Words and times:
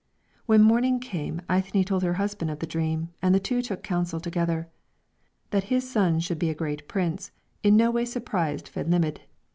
When 0.47 0.63
morning 0.63 0.99
came 0.99 1.41
Eithne 1.47 1.85
told 1.85 2.01
her 2.01 2.13
husband 2.15 2.49
of 2.49 2.57
the 2.57 2.65
dream, 2.65 3.09
and 3.21 3.35
the 3.35 3.39
two 3.39 3.61
took 3.61 3.83
counsel 3.83 4.19
together. 4.19 4.67
That 5.51 5.65
his 5.65 5.87
son 5.87 6.19
should 6.21 6.39
be 6.39 6.49
a 6.49 6.55
great 6.55 6.87
prince 6.87 7.29
in 7.61 7.77
no 7.77 7.91
way 7.91 8.05
surprised 8.05 8.67
Fedhlimidh. 8.67 9.19